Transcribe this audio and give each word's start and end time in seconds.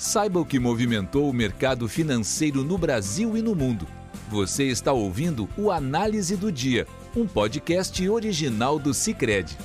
Saiba 0.00 0.40
o 0.40 0.46
que 0.46 0.58
movimentou 0.58 1.28
o 1.28 1.32
mercado 1.32 1.86
financeiro 1.86 2.64
no 2.64 2.78
Brasil 2.78 3.36
e 3.36 3.42
no 3.42 3.54
mundo. 3.54 3.86
Você 4.30 4.64
está 4.64 4.94
ouvindo 4.94 5.46
o 5.58 5.70
Análise 5.70 6.36
do 6.36 6.50
Dia, 6.50 6.86
um 7.14 7.26
podcast 7.26 8.08
original 8.08 8.78
do 8.78 8.94
Cicred. 8.94 9.58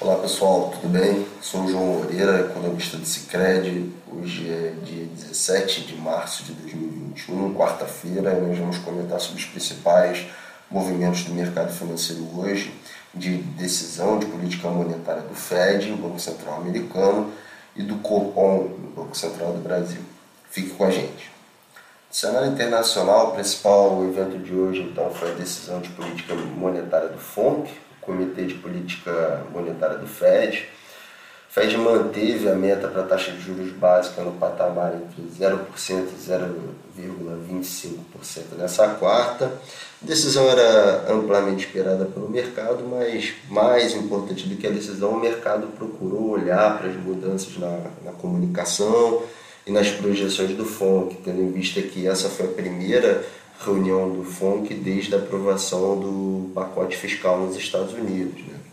Olá 0.00 0.16
pessoal, 0.16 0.70
tudo 0.70 0.90
bem? 0.90 1.26
Sou 1.42 1.64
o 1.64 1.70
João 1.70 1.84
Moreira, 1.84 2.40
economista 2.40 2.96
do 2.96 3.04
Cicred. 3.04 3.92
Hoje 4.10 4.48
é 4.48 4.74
dia 4.82 5.04
17 5.04 5.82
de 5.82 5.96
março 5.96 6.42
de 6.44 6.52
2021, 6.52 7.54
quarta-feira, 7.54 8.32
e 8.32 8.40
nós 8.40 8.58
vamos 8.58 8.78
comentar 8.78 9.20
sobre 9.20 9.42
os 9.42 9.46
principais 9.46 10.24
movimentos 10.70 11.22
do 11.24 11.34
mercado 11.34 11.70
financeiro 11.70 12.26
hoje, 12.34 12.72
de 13.14 13.36
decisão 13.36 14.18
de 14.18 14.24
política 14.24 14.70
monetária 14.70 15.20
do 15.20 15.34
Fed, 15.34 15.92
o 15.92 15.98
Banco 15.98 16.18
Central 16.18 16.62
Americano, 16.62 17.30
e 17.76 17.82
do 17.82 17.96
Copom, 17.96 18.68
do 18.68 18.94
Banco 18.94 19.16
Central 19.16 19.52
do 19.52 19.60
Brasil. 19.60 20.00
Fique 20.50 20.70
com 20.70 20.84
a 20.84 20.90
gente. 20.90 21.30
No 22.08 22.14
cenário 22.14 22.48
internacional, 22.48 23.28
o 23.28 23.32
principal 23.32 24.02
evento 24.04 24.38
de 24.38 24.54
hoje 24.54 24.82
então 24.82 25.10
foi 25.10 25.32
a 25.32 25.34
decisão 25.34 25.80
de 25.80 25.90
política 25.90 26.34
monetária 26.34 27.08
do 27.08 27.18
FONC, 27.18 27.70
o 27.70 28.06
Comitê 28.06 28.46
de 28.46 28.54
Política 28.54 29.42
Monetária 29.52 29.98
do 29.98 30.06
FED. 30.06 30.66
FED 31.58 31.78
manteve 31.78 32.50
a 32.50 32.54
meta 32.54 32.86
para 32.86 33.00
a 33.00 33.06
taxa 33.06 33.32
de 33.32 33.40
juros 33.40 33.72
básica 33.72 34.20
no 34.20 34.32
patamar 34.32 34.94
entre 34.94 35.22
0% 35.22 35.58
e 35.88 37.00
0,25% 37.00 38.58
nessa 38.58 38.86
quarta. 38.88 39.46
A 39.46 40.04
decisão 40.06 40.50
era 40.50 41.10
amplamente 41.10 41.64
esperada 41.64 42.04
pelo 42.04 42.28
mercado, 42.28 42.84
mas 42.86 43.32
mais 43.48 43.94
importante 43.94 44.46
do 44.46 44.56
que 44.56 44.66
a 44.66 44.70
decisão, 44.70 45.12
o 45.12 45.18
mercado 45.18 45.68
procurou 45.68 46.32
olhar 46.32 46.76
para 46.76 46.90
as 46.90 46.96
mudanças 46.96 47.56
na, 47.56 47.80
na 48.04 48.12
comunicação 48.12 49.22
e 49.66 49.70
nas 49.70 49.88
projeções 49.90 50.50
do 50.50 50.66
FONC, 50.66 51.22
tendo 51.24 51.40
em 51.40 51.50
vista 51.52 51.80
que 51.80 52.06
essa 52.06 52.28
foi 52.28 52.44
a 52.44 52.52
primeira 52.52 53.24
reunião 53.64 54.10
do 54.10 54.24
FONC 54.24 54.74
desde 54.74 55.14
a 55.14 55.18
aprovação 55.18 55.98
do 55.98 56.50
pacote 56.54 56.98
fiscal 56.98 57.40
nos 57.40 57.56
Estados 57.56 57.94
Unidos. 57.94 58.42
Né? 58.46 58.65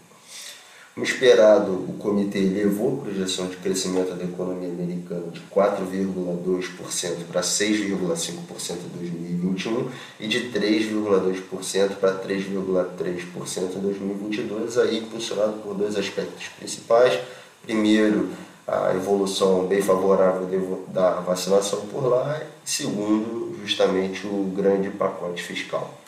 Como 0.94 1.04
esperado, 1.04 1.72
o 1.72 1.94
comitê 1.94 2.38
elevou 2.38 3.00
a 3.00 3.06
projeção 3.06 3.48
de 3.48 3.58
crescimento 3.58 4.14
da 4.14 4.26
economia 4.26 4.70
americana 4.70 5.32
de 5.32 5.42
4,2% 5.52 7.26
para 7.32 7.42
6,5% 7.42 8.76
em 8.76 8.98
2021 9.00 9.90
e 10.20 10.28
de 10.28 10.52
3,2% 10.52 11.96
para 11.96 12.14
3,3% 12.20 13.76
em 13.76 13.80
2022, 13.80 14.78
aí 14.78 15.00
impulsionado 15.00 15.54
por 15.64 15.74
dois 15.74 15.98
aspectos 15.98 16.48
principais. 16.60 17.20
Primeiro, 17.64 18.30
a 18.68 18.94
evolução 18.94 19.66
bem 19.66 19.82
favorável 19.82 20.48
da 20.90 21.22
vacinação 21.22 21.88
por 21.88 22.06
lá 22.06 22.40
e 22.64 22.70
segundo, 22.70 23.58
justamente 23.64 24.28
o 24.28 24.54
grande 24.56 24.92
pacote 24.92 25.42
fiscal. 25.42 26.03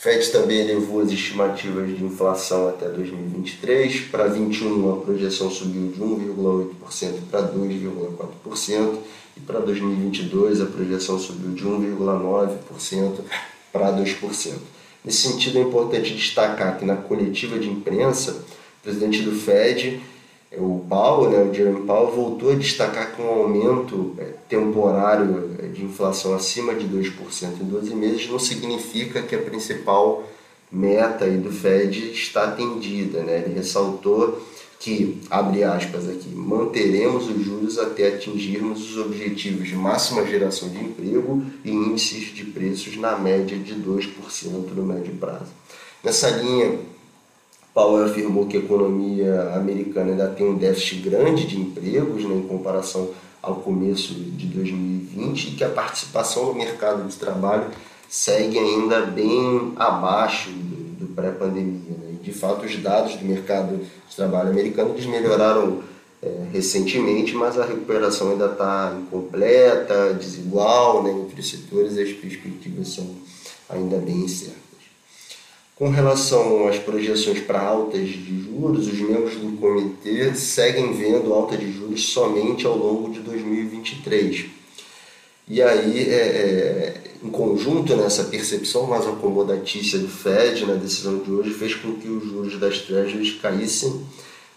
FED 0.00 0.30
também 0.30 0.60
elevou 0.60 1.00
as 1.00 1.10
estimativas 1.10 1.88
de 1.88 2.04
inflação 2.04 2.68
até 2.68 2.88
2023. 2.88 4.02
Para 4.02 4.28
2021, 4.28 4.92
a 4.92 4.96
projeção 5.00 5.50
subiu 5.50 5.90
de 5.90 6.00
1,8% 6.00 7.14
para 7.28 7.42
2,4%. 7.42 8.98
E 9.36 9.40
para 9.40 9.58
2022, 9.58 10.60
a 10.60 10.66
projeção 10.66 11.18
subiu 11.18 11.52
de 11.52 11.64
1,9% 11.64 13.24
para 13.72 13.92
2%. 13.92 14.54
Nesse 15.04 15.28
sentido, 15.28 15.58
é 15.58 15.62
importante 15.62 16.14
destacar 16.14 16.78
que 16.78 16.84
na 16.84 16.94
coletiva 16.94 17.58
de 17.58 17.68
imprensa, 17.68 18.44
o 18.78 18.82
presidente 18.84 19.22
do 19.22 19.32
FED 19.32 20.00
o 20.56 20.84
Powell, 20.88 21.30
né, 21.30 21.50
o 21.50 21.54
Jeremy 21.54 21.86
Powell, 21.86 22.10
voltou 22.10 22.52
a 22.52 22.54
destacar 22.54 23.14
que 23.14 23.20
um 23.20 23.28
aumento 23.28 24.14
é, 24.18 24.32
temporário 24.48 25.50
é, 25.58 25.66
de 25.66 25.84
inflação 25.84 26.34
acima 26.34 26.74
de 26.74 26.88
2% 26.88 27.12
em 27.60 27.64
12 27.64 27.94
meses 27.94 28.28
não 28.28 28.38
significa 28.38 29.20
que 29.20 29.34
a 29.34 29.42
principal 29.42 30.24
meta 30.72 31.26
aí 31.26 31.36
do 31.36 31.52
Fed 31.52 32.12
está 32.12 32.44
atendida. 32.44 33.22
Né? 33.22 33.42
Ele 33.44 33.54
ressaltou 33.54 34.40
que, 34.78 35.20
abre 35.28 35.64
aspas 35.64 36.08
aqui, 36.08 36.28
manteremos 36.28 37.28
os 37.28 37.44
juros 37.44 37.78
até 37.78 38.08
atingirmos 38.08 38.90
os 38.90 38.98
objetivos 38.98 39.68
de 39.68 39.74
máxima 39.74 40.24
geração 40.24 40.68
de 40.68 40.78
emprego 40.78 41.42
e 41.64 41.70
índices 41.70 42.34
de 42.34 42.44
preços 42.44 42.96
na 42.96 43.18
média 43.18 43.58
de 43.58 43.74
2% 43.74 44.06
no 44.74 44.84
médio 44.84 45.14
prazo. 45.14 45.50
Nessa 46.02 46.30
linha, 46.30 46.78
Powell 47.78 48.06
afirmou 48.06 48.46
que 48.46 48.56
a 48.56 48.60
economia 48.60 49.52
americana 49.54 50.10
ainda 50.10 50.26
tem 50.26 50.48
um 50.48 50.58
déficit 50.58 50.96
grande 51.08 51.46
de 51.46 51.60
empregos 51.60 52.24
né, 52.24 52.34
em 52.34 52.42
comparação 52.42 53.10
ao 53.40 53.54
começo 53.54 54.14
de 54.14 54.46
2020 54.48 55.44
e 55.44 55.50
que 55.52 55.62
a 55.62 55.68
participação 55.68 56.46
no 56.46 56.54
mercado 56.56 57.06
de 57.06 57.14
trabalho 57.14 57.66
segue 58.08 58.58
ainda 58.58 59.02
bem 59.02 59.74
abaixo 59.76 60.50
do, 60.50 61.06
pré-pandemia. 61.14 61.96
Né? 62.00 62.16
De 62.20 62.32
fato, 62.32 62.66
os 62.66 62.76
dados 62.78 63.14
do 63.14 63.24
mercado 63.24 63.76
de 63.76 64.16
trabalho 64.16 64.50
americano 64.50 64.90
eles 64.94 65.06
melhoraram 65.06 65.80
é, 66.20 66.46
recentemente, 66.52 67.32
mas 67.36 67.56
a 67.60 67.64
recuperação 67.64 68.32
ainda 68.32 68.46
está 68.46 68.98
incompleta, 69.00 70.14
desigual 70.14 71.04
né, 71.04 71.12
entre 71.12 71.40
os 71.40 71.48
setores 71.48 71.94
e 71.94 72.02
as 72.02 72.10
perspectivas 72.10 72.88
são 72.88 73.08
ainda 73.68 73.98
bem 73.98 74.16
incertas. 74.16 74.67
Com 75.78 75.90
relação 75.90 76.66
às 76.66 76.76
projeções 76.76 77.38
para 77.38 77.60
altas 77.60 78.08
de 78.08 78.42
juros, 78.42 78.88
os 78.88 78.98
membros 78.98 79.36
do 79.36 79.56
comitê 79.58 80.34
seguem 80.34 80.92
vendo 80.92 81.32
alta 81.32 81.56
de 81.56 81.70
juros 81.70 82.06
somente 82.06 82.66
ao 82.66 82.76
longo 82.76 83.12
de 83.12 83.20
2023. 83.20 84.46
E 85.46 85.62
aí, 85.62 86.00
é, 86.00 86.14
é, 86.14 86.94
em 87.22 87.30
conjunto 87.30 87.94
nessa 87.94 88.24
percepção 88.24 88.88
mais 88.88 89.06
acomodatícia 89.06 90.00
do 90.00 90.08
Fed 90.08 90.66
na 90.66 90.74
decisão 90.74 91.18
de 91.18 91.30
hoje, 91.30 91.54
fez 91.54 91.76
com 91.76 91.94
que 91.94 92.08
os 92.08 92.24
juros 92.24 92.58
das 92.58 92.80
Treasuries 92.80 93.40
caíssem, 93.40 94.04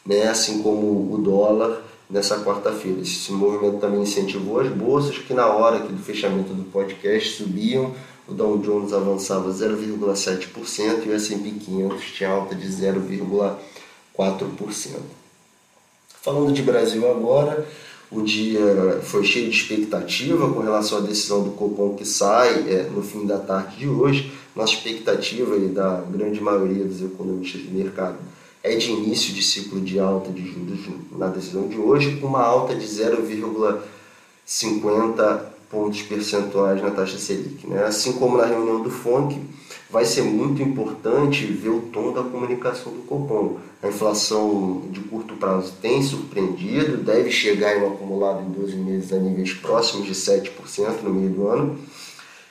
né, 0.03 0.23
assim 0.23 0.63
como 0.63 1.13
o 1.13 1.19
dólar 1.19 1.83
nessa 2.09 2.43
quarta-feira. 2.43 2.99
Esse 2.99 3.31
movimento 3.31 3.77
também 3.77 4.01
incentivou 4.01 4.59
as 4.59 4.69
bolsas, 4.69 5.19
que 5.19 5.35
na 5.35 5.45
hora 5.45 5.81
do 5.81 6.01
fechamento 6.01 6.51
do 6.51 6.63
podcast 6.63 7.37
subiam 7.37 7.93
o 8.31 8.33
Dow 8.33 8.57
Jones 8.59 8.93
avançava 8.93 9.51
0,7% 9.51 11.05
e 11.05 11.09
o 11.09 11.13
S&P 11.13 11.51
500 11.51 12.01
tinha 12.13 12.29
alta 12.29 12.55
de 12.55 12.65
0,4%. 12.65 13.57
Falando 16.21 16.53
de 16.53 16.61
Brasil 16.61 17.11
agora, 17.11 17.67
o 18.09 18.21
dia 18.21 19.01
foi 19.03 19.25
cheio 19.25 19.49
de 19.49 19.57
expectativa 19.57 20.49
com 20.49 20.61
relação 20.61 20.99
à 20.99 21.01
decisão 21.01 21.43
do 21.43 21.51
Copom 21.51 21.93
que 21.95 22.05
sai 22.05 22.69
é, 22.69 22.83
no 22.83 23.03
fim 23.03 23.25
da 23.25 23.37
tarde 23.37 23.75
de 23.77 23.89
hoje. 23.89 24.31
Nossa 24.55 24.71
expectativa 24.73 25.57
e 25.57 25.67
da 25.67 26.01
grande 26.09 26.39
maioria 26.39 26.85
dos 26.85 27.01
economistas 27.01 27.63
do 27.63 27.71
mercado 27.71 28.15
é 28.63 28.75
de 28.75 28.91
início 28.91 29.33
de 29.33 29.43
ciclo 29.43 29.81
de 29.81 29.99
alta 29.99 30.31
de 30.31 30.45
juros 30.45 30.79
na 31.11 31.27
decisão 31.27 31.67
de 31.67 31.77
hoje, 31.77 32.15
com 32.17 32.27
uma 32.27 32.43
alta 32.43 32.75
de 32.75 32.85
0,50 32.85 35.50
pontos 35.71 36.01
percentuais 36.01 36.81
na 36.81 36.91
taxa 36.91 37.17
Selic. 37.17 37.65
Né? 37.65 37.83
Assim 37.83 38.13
como 38.13 38.37
na 38.37 38.45
reunião 38.45 38.81
do 38.81 38.91
FONC, 38.91 39.39
vai 39.89 40.05
ser 40.05 40.21
muito 40.21 40.61
importante 40.61 41.45
ver 41.45 41.69
o 41.69 41.81
tom 41.81 42.11
da 42.11 42.21
comunicação 42.21 42.91
do 42.91 42.99
Copom. 43.03 43.57
A 43.81 43.87
inflação 43.87 44.83
de 44.91 44.99
curto 44.99 45.35
prazo 45.35 45.73
tem 45.81 46.03
surpreendido, 46.03 46.97
deve 46.97 47.31
chegar 47.31 47.77
em 47.77 47.83
um 47.83 47.93
acumulado 47.93 48.41
em 48.41 48.51
12 48.51 48.75
meses 48.75 49.11
a 49.11 49.17
níveis 49.17 49.53
próximos 49.53 50.05
de 50.05 50.13
7% 50.13 51.01
no 51.03 51.09
meio 51.13 51.29
do 51.29 51.47
ano. 51.47 51.79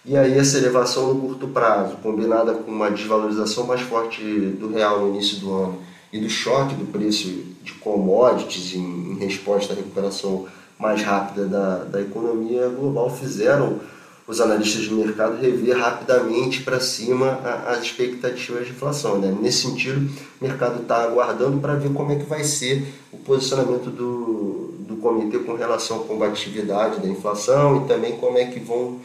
E 0.04 0.16
aí 0.16 0.38
essa 0.38 0.56
elevação 0.56 1.12
no 1.12 1.20
curto 1.20 1.48
prazo, 1.48 1.96
combinada 2.02 2.54
com 2.54 2.70
uma 2.70 2.90
desvalorização 2.90 3.66
mais 3.66 3.82
forte 3.82 4.22
do 4.22 4.68
real 4.68 5.00
no 5.00 5.14
início 5.14 5.38
do 5.38 5.52
ano 5.52 5.78
e 6.12 6.18
do 6.18 6.28
choque 6.28 6.74
do 6.74 6.90
preço 6.90 7.28
de 7.62 7.72
commodities 7.74 8.74
em, 8.74 9.18
resposta 9.18 9.72
à 9.74 9.76
recuperação 9.76 10.46
mais 10.80 11.02
rápida 11.02 11.46
da, 11.46 11.84
da 11.84 12.00
economia 12.00 12.68
global 12.68 13.14
fizeram 13.14 13.78
os 14.26 14.40
analistas 14.40 14.82
de 14.82 14.94
mercado 14.94 15.40
rever 15.40 15.76
rapidamente 15.76 16.62
para 16.62 16.78
cima 16.80 17.40
as 17.66 17.82
expectativas 17.82 18.66
de 18.66 18.72
inflação. 18.72 19.18
Né? 19.18 19.36
Nesse 19.40 19.62
sentido, 19.62 20.08
o 20.40 20.44
mercado 20.44 20.82
está 20.82 21.02
aguardando 21.02 21.58
para 21.58 21.74
ver 21.74 21.92
como 21.92 22.12
é 22.12 22.16
que 22.16 22.24
vai 22.24 22.44
ser 22.44 22.86
o 23.12 23.18
posicionamento 23.18 23.90
do, 23.90 24.72
do 24.78 24.96
comitê 24.96 25.38
com 25.40 25.54
relação 25.54 26.00
à 26.00 26.04
combatividade 26.04 27.00
da 27.00 27.08
inflação 27.08 27.84
e 27.84 27.88
também 27.88 28.16
como 28.16 28.38
é 28.38 28.44
que 28.44 28.60
vão 28.60 29.00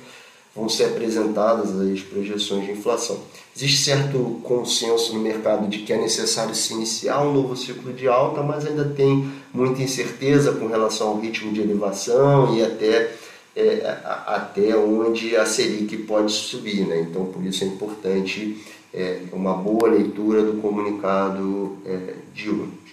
vão 0.55 0.69
ser 0.69 0.85
apresentadas 0.85 1.77
as 1.77 2.01
projeções 2.01 2.65
de 2.65 2.71
inflação. 2.71 3.19
Existe 3.55 3.83
certo 3.83 4.39
consenso 4.41 5.13
no 5.13 5.19
mercado 5.19 5.67
de 5.67 5.79
que 5.79 5.91
é 5.91 5.97
necessário 5.97 6.55
se 6.55 6.73
iniciar 6.73 7.21
um 7.21 7.33
novo 7.33 7.55
ciclo 7.57 7.91
de 7.91 8.07
alta, 8.07 8.41
mas 8.41 8.65
ainda 8.65 8.85
tem 8.85 9.29
muita 9.53 9.81
incerteza 9.81 10.53
com 10.53 10.67
relação 10.67 11.09
ao 11.09 11.19
ritmo 11.19 11.51
de 11.51 11.61
elevação 11.61 12.55
e 12.55 12.63
até, 12.63 13.11
é, 13.55 13.97
até 14.25 14.75
onde 14.77 15.35
a 15.35 15.45
Selic 15.45 15.97
pode 15.97 16.31
subir. 16.31 16.85
Né? 16.87 17.01
Então, 17.01 17.25
por 17.25 17.43
isso 17.43 17.65
é 17.65 17.67
importante 17.67 18.57
é, 18.93 19.23
uma 19.33 19.53
boa 19.53 19.89
leitura 19.89 20.41
do 20.41 20.61
comunicado 20.61 21.77
é, 21.85 22.13
de 22.33 22.49
hoje. 22.49 22.85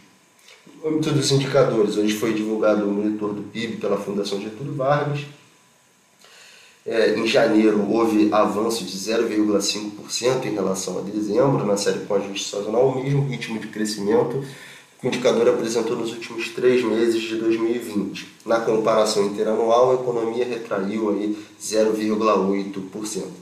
Âmbito 0.85 1.13
dos 1.13 1.31
indicadores, 1.31 1.97
hoje 1.97 2.15
foi 2.15 2.35
divulgado 2.35 2.89
o 2.89 2.91
monitor 2.91 3.33
do 3.33 3.43
PIB 3.43 3.77
pela 3.77 3.97
Fundação 3.97 4.41
Getúlio 4.41 4.75
Vargas. 4.75 5.21
É, 6.85 7.15
em 7.17 7.27
janeiro 7.27 7.89
houve 7.89 8.29
avanço 8.33 8.85
de 8.85 8.97
0,5% 8.99 10.47
em 10.47 10.55
relação 10.55 10.99
a 10.99 11.03
dezembro, 11.03 11.65
na 11.65 11.77
série 11.77 12.01
com 12.01 12.15
ajuste 12.15 12.51
sazonal, 12.51 12.89
o 12.89 13.03
mesmo 13.03 13.25
ritmo 13.25 13.59
de 13.59 13.69
crescimento 13.69 14.45
que 15.03 15.07
o 15.07 15.09
indicador 15.09 15.49
apresentou 15.49 15.97
nos 15.97 16.13
últimos 16.13 16.49
três 16.51 16.85
meses 16.85 17.21
de 17.23 17.37
2020. 17.37 18.37
Na 18.47 18.61
comparação 18.61 19.27
interanual, 19.27 19.91
a 19.91 19.95
economia 19.95 20.45
retraiu 20.45 21.11
aí 21.11 21.37
0,8%. 21.61 23.42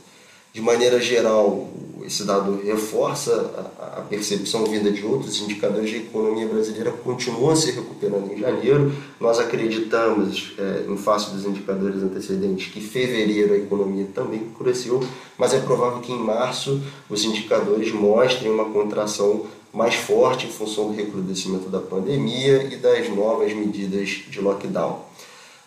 De 0.53 0.61
maneira 0.61 1.01
geral, 1.01 1.69
esse 2.05 2.25
dado 2.25 2.61
reforça 2.65 3.71
a, 3.79 4.01
percepção 4.11 4.65
vinda 4.65 4.91
de 4.91 5.05
outros 5.05 5.41
indicadores 5.41 5.91
de 5.91 5.99
economia 5.99 6.49
brasileira 6.49 6.91
continua 6.91 7.55
se 7.55 7.71
recuperando 7.71 8.33
em 8.33 8.39
janeiro. 8.39 8.93
Nós 9.21 9.39
acreditamos, 9.39 10.53
é, 10.59 10.85
em 10.89 10.97
face 10.97 11.31
dos 11.31 11.45
indicadores 11.45 12.03
antecedentes, 12.03 12.73
que 12.73 12.81
fevereiro 12.81 13.55
a 13.55 13.57
economia 13.57 14.09
também 14.13 14.49
cresceu, 14.59 15.01
mas 15.39 15.55
é 15.55 15.61
provável 15.61 16.01
que 16.01 16.13
em 16.13 16.19
março 16.19 16.83
os 17.09 17.25
indicadores 17.25 17.93
mostrem 17.93 18.51
uma 18.51 18.65
contração 18.65 19.47
mais 19.73 19.95
forte 19.95 20.49
em 20.49 20.51
função 20.51 20.89
do 20.89 20.97
recrudescimento 20.97 21.69
da 21.69 21.79
pandemia 21.79 22.65
e 22.65 22.77
das 22.77 23.09
novas 23.09 23.53
medidas 23.53 24.09
de 24.29 24.41
lockdown. 24.41 25.05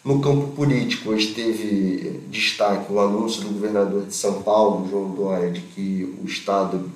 No 0.04 0.20
campo 0.20 0.48
político, 0.48 1.12
hoje 1.12 1.34
teve 1.34 2.20
destaque 2.28 2.92
o 2.92 3.00
anúncio 3.00 3.42
do 3.42 3.54
governador 3.54 4.06
de 4.06 4.14
São 4.14 4.44
Paulo, 4.44 4.86
João 4.90 5.12
Dória, 5.12 5.50
de 5.50 5.62
que 5.62 6.14
o 6.22 6.28
Estado 6.28 6.92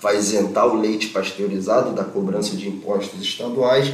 vai 0.00 0.16
isentar 0.16 0.66
o 0.66 0.80
leite 0.80 1.08
pasteurizado 1.08 1.92
da 1.92 2.04
cobrança 2.04 2.56
de 2.56 2.66
impostos 2.66 3.20
estaduais, 3.20 3.92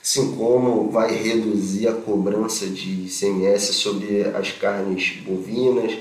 assim 0.00 0.36
como 0.36 0.92
vai 0.92 1.12
reduzir 1.12 1.88
a 1.88 1.92
cobrança 1.92 2.68
de 2.68 3.06
ICMS 3.06 3.72
sobre 3.72 4.22
as 4.22 4.52
carnes 4.52 5.16
bovinas, 5.26 5.92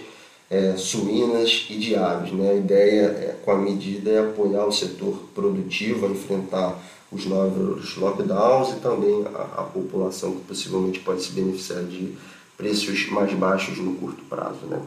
é, 0.52 0.76
suínas 0.78 1.66
e 1.72 1.78
de 1.78 1.96
aves. 1.96 2.32
Né? 2.32 2.52
A 2.52 2.56
ideia 2.56 3.02
é, 3.06 3.36
com 3.44 3.50
a 3.50 3.58
medida 3.58 4.12
é 4.12 4.20
apoiar 4.20 4.68
o 4.68 4.72
setor 4.72 5.30
produtivo 5.34 6.06
a 6.06 6.10
enfrentar 6.10 6.80
os 7.12 7.26
novos 7.26 7.96
lockdowns 7.98 8.72
e 8.72 8.80
também 8.80 9.26
a, 9.34 9.62
a 9.62 9.64
população 9.64 10.36
que 10.36 10.42
possivelmente 10.42 11.00
pode 11.00 11.24
se 11.24 11.32
beneficiar 11.32 11.84
de 11.84 12.16
preços 12.58 13.10
mais 13.10 13.34
baixos 13.34 13.78
no 13.78 13.96
curto 13.96 14.24
prazo. 14.26 14.66
Né? 14.68 14.80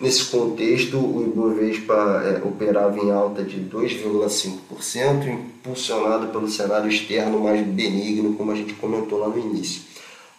Nesse 0.00 0.26
contexto, 0.26 0.96
o 0.96 1.24
Ibovespa 1.24 2.22
é, 2.24 2.40
operava 2.46 2.96
em 2.98 3.10
alta 3.10 3.42
de 3.42 3.58
2,5%, 3.58 5.26
impulsionado 5.26 6.28
pelo 6.28 6.48
cenário 6.48 6.88
externo 6.88 7.40
mais 7.40 7.66
benigno, 7.66 8.34
como 8.34 8.52
a 8.52 8.54
gente 8.54 8.74
comentou 8.74 9.18
lá 9.18 9.26
no 9.28 9.38
início. 9.38 9.82